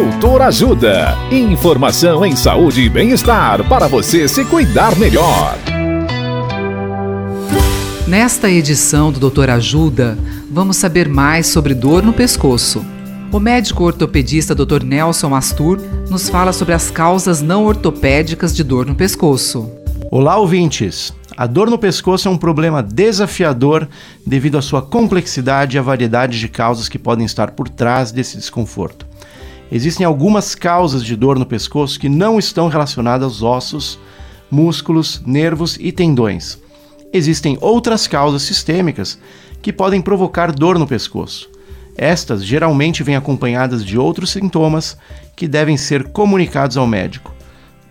Doutor 0.00 0.40
Ajuda. 0.40 1.14
Informação 1.30 2.24
em 2.24 2.34
saúde 2.34 2.80
e 2.80 2.88
bem-estar 2.88 3.62
para 3.68 3.86
você 3.86 4.26
se 4.26 4.46
cuidar 4.46 4.96
melhor. 4.96 5.58
Nesta 8.06 8.48
edição 8.48 9.12
do 9.12 9.20
Doutor 9.20 9.50
Ajuda, 9.50 10.16
vamos 10.50 10.78
saber 10.78 11.06
mais 11.06 11.48
sobre 11.48 11.74
dor 11.74 12.02
no 12.02 12.14
pescoço. 12.14 12.82
O 13.30 13.38
médico 13.38 13.84
ortopedista 13.84 14.54
Dr. 14.54 14.82
Nelson 14.82 15.34
Astur 15.34 15.78
nos 16.08 16.30
fala 16.30 16.54
sobre 16.54 16.72
as 16.72 16.90
causas 16.90 17.42
não 17.42 17.66
ortopédicas 17.66 18.56
de 18.56 18.64
dor 18.64 18.86
no 18.86 18.94
pescoço. 18.94 19.70
Olá, 20.10 20.38
ouvintes! 20.38 21.12
A 21.36 21.46
dor 21.46 21.68
no 21.68 21.78
pescoço 21.78 22.26
é 22.26 22.30
um 22.30 22.38
problema 22.38 22.82
desafiador 22.82 23.86
devido 24.26 24.56
à 24.56 24.62
sua 24.62 24.80
complexidade 24.80 25.76
e 25.76 25.78
à 25.78 25.82
variedade 25.82 26.40
de 26.40 26.48
causas 26.48 26.88
que 26.88 26.98
podem 26.98 27.26
estar 27.26 27.50
por 27.50 27.68
trás 27.68 28.10
desse 28.10 28.38
desconforto. 28.38 29.09
Existem 29.72 30.04
algumas 30.04 30.54
causas 30.54 31.04
de 31.04 31.14
dor 31.14 31.38
no 31.38 31.46
pescoço 31.46 31.98
que 31.98 32.08
não 32.08 32.38
estão 32.38 32.68
relacionadas 32.68 33.24
aos 33.24 33.42
ossos, 33.42 33.98
músculos, 34.50 35.22
nervos 35.24 35.76
e 35.80 35.92
tendões. 35.92 36.58
Existem 37.12 37.56
outras 37.60 38.06
causas 38.06 38.42
sistêmicas 38.42 39.18
que 39.62 39.72
podem 39.72 40.00
provocar 40.00 40.50
dor 40.52 40.78
no 40.78 40.86
pescoço. 40.86 41.48
Estas 41.96 42.44
geralmente 42.44 43.02
vêm 43.02 43.14
acompanhadas 43.14 43.84
de 43.84 43.98
outros 43.98 44.30
sintomas 44.30 44.96
que 45.36 45.46
devem 45.46 45.76
ser 45.76 46.08
comunicados 46.08 46.76
ao 46.76 46.86
médico. 46.86 47.34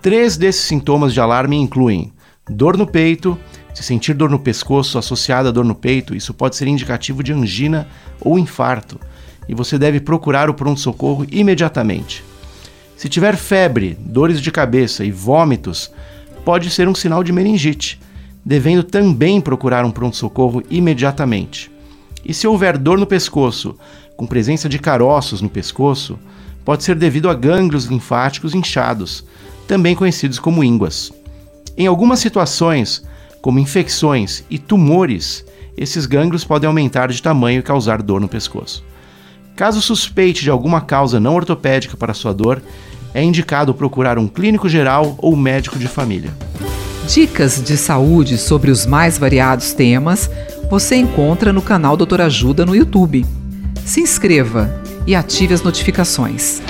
Três 0.00 0.36
desses 0.36 0.62
sintomas 0.62 1.12
de 1.12 1.20
alarme 1.20 1.56
incluem 1.56 2.12
dor 2.48 2.76
no 2.76 2.86
peito, 2.86 3.36
se 3.74 3.82
sentir 3.82 4.14
dor 4.14 4.30
no 4.30 4.38
pescoço 4.38 4.96
associada 4.96 5.48
a 5.50 5.52
dor 5.52 5.64
no 5.64 5.74
peito, 5.74 6.14
isso 6.14 6.32
pode 6.32 6.56
ser 6.56 6.68
indicativo 6.68 7.22
de 7.22 7.32
angina 7.32 7.86
ou 8.20 8.38
infarto, 8.38 8.98
e 9.48 9.54
você 9.54 9.78
deve 9.78 10.00
procurar 10.00 10.50
o 10.50 10.54
pronto-socorro 10.54 11.26
imediatamente. 11.30 12.24
Se 12.96 13.08
tiver 13.08 13.36
febre, 13.36 13.96
dores 14.00 14.40
de 14.40 14.50
cabeça 14.50 15.04
e 15.04 15.10
vômitos, 15.10 15.90
pode 16.44 16.70
ser 16.70 16.88
um 16.88 16.94
sinal 16.94 17.22
de 17.22 17.32
meningite, 17.32 18.00
devendo 18.44 18.82
também 18.82 19.40
procurar 19.40 19.84
um 19.84 19.90
pronto-socorro 19.90 20.62
imediatamente. 20.70 21.70
E 22.24 22.32
se 22.32 22.46
houver 22.46 22.78
dor 22.78 22.98
no 22.98 23.06
pescoço, 23.06 23.76
com 24.16 24.26
presença 24.26 24.68
de 24.68 24.78
caroços 24.78 25.40
no 25.40 25.48
pescoço, 25.48 26.18
pode 26.64 26.82
ser 26.82 26.96
devido 26.96 27.28
a 27.28 27.34
gânglios 27.34 27.84
linfáticos 27.84 28.54
inchados, 28.54 29.24
também 29.68 29.94
conhecidos 29.94 30.38
como 30.38 30.64
ínguas. 30.64 31.12
Em 31.76 31.86
algumas 31.86 32.18
situações, 32.18 33.04
como 33.42 33.58
infecções 33.58 34.42
e 34.48 34.58
tumores, 34.58 35.44
esses 35.76 36.06
gânglios 36.06 36.44
podem 36.44 36.66
aumentar 36.66 37.08
de 37.08 37.20
tamanho 37.20 37.60
e 37.60 37.62
causar 37.62 38.02
dor 38.02 38.20
no 38.20 38.28
pescoço. 38.28 38.82
Caso 39.56 39.80
suspeite 39.80 40.44
de 40.44 40.50
alguma 40.50 40.82
causa 40.82 41.18
não 41.18 41.34
ortopédica 41.34 41.96
para 41.96 42.12
sua 42.12 42.34
dor, 42.34 42.60
é 43.14 43.22
indicado 43.22 43.72
procurar 43.72 44.18
um 44.18 44.28
clínico 44.28 44.68
geral 44.68 45.16
ou 45.18 45.34
médico 45.34 45.78
de 45.78 45.88
família. 45.88 46.30
Dicas 47.08 47.62
de 47.62 47.78
saúde 47.78 48.36
sobre 48.36 48.70
os 48.70 48.84
mais 48.84 49.16
variados 49.16 49.72
temas 49.72 50.30
você 50.68 50.96
encontra 50.96 51.54
no 51.54 51.62
canal 51.62 51.96
Doutor 51.96 52.20
Ajuda 52.20 52.66
no 52.66 52.76
YouTube. 52.76 53.24
Se 53.84 54.02
inscreva 54.02 54.82
e 55.06 55.14
ative 55.14 55.54
as 55.54 55.62
notificações. 55.62 56.60